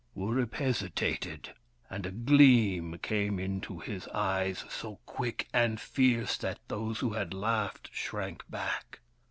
[0.17, 1.53] Wurip hesitated,
[1.87, 7.35] and a gleam came into his eyes, so quick and fierce that those who had
[7.35, 9.01] laughed shrank back.